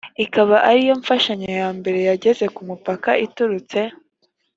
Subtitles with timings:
[0.25, 3.79] ikaba ari yo mfashanyo ya mbere yageze ku mupaka iturutse